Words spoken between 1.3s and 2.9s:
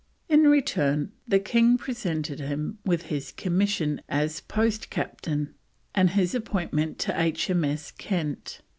King presented him